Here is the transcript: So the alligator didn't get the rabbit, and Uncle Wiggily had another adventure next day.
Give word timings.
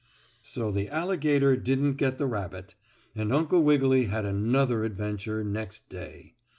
So 0.41 0.71
the 0.71 0.89
alligator 0.89 1.55
didn't 1.55 1.97
get 1.97 2.17
the 2.17 2.25
rabbit, 2.25 2.73
and 3.15 3.31
Uncle 3.31 3.61
Wiggily 3.61 4.05
had 4.05 4.25
another 4.25 4.83
adventure 4.83 5.43
next 5.43 5.89
day. 5.89 6.33